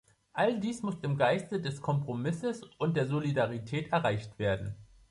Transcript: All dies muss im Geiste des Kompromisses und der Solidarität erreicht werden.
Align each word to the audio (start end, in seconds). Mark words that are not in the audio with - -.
All 0.33 0.59
dies 0.59 0.81
muss 0.81 0.95
im 1.03 1.15
Geiste 1.15 1.61
des 1.61 1.79
Kompromisses 1.79 2.63
und 2.79 2.97
der 2.97 3.05
Solidarität 3.05 3.91
erreicht 3.93 4.39
werden. 4.39 4.73